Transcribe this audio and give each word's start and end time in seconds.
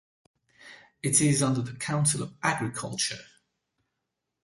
It 1.03 1.21
is 1.21 1.43
under 1.43 1.61
the 1.61 1.75
Council 1.75 2.23
of 2.23 2.33
Agriculture. 2.41 3.23